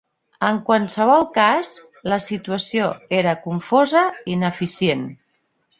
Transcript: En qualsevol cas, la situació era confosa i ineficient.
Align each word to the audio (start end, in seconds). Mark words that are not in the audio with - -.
En 0.45 0.55
qualsevol 0.69 1.25
cas, 1.35 1.69
la 2.13 2.19
situació 2.31 2.91
era 3.21 3.37
confosa 3.47 4.07
i 4.19 4.37
ineficient. 4.41 5.11